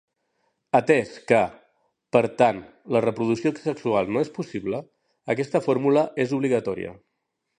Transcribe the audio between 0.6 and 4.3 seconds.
Atès que, per tant, la reproducció sexual ja no